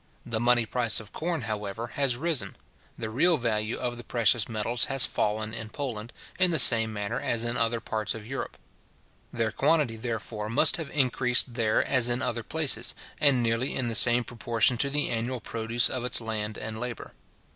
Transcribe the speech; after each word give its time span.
The 0.25 0.39
money 0.39 0.65
price 0.65 0.99
of 0.99 1.13
corn, 1.13 1.41
however, 1.41 1.89
has 1.89 2.17
risen; 2.17 2.55
the 2.97 3.11
real 3.11 3.37
value 3.37 3.77
of 3.77 3.97
the 3.97 4.03
precious 4.03 4.49
metals 4.49 4.85
has 4.85 5.05
fallen 5.05 5.53
in 5.53 5.69
Poland, 5.69 6.11
in 6.39 6.49
the 6.49 6.57
same 6.57 6.91
manner 6.91 7.19
as 7.19 7.43
in 7.43 7.55
other 7.55 7.79
parts 7.79 8.15
of 8.15 8.25
Europe. 8.25 8.57
Their 9.31 9.51
quantity, 9.51 9.97
therefore, 9.97 10.49
must 10.49 10.77
have 10.77 10.89
increased 10.89 11.53
there 11.53 11.83
as 11.85 12.09
in 12.09 12.23
other 12.23 12.41
places, 12.41 12.95
and 13.19 13.43
nearly 13.43 13.75
in 13.75 13.89
the 13.89 13.93
same 13.95 14.23
proportion 14.23 14.75
to 14.79 14.89
the 14.89 15.11
annual 15.11 15.39
produce 15.39 15.87
of 15.87 16.03
its 16.03 16.19
land 16.19 16.57
and 16.57 16.79
labour. 16.79 17.13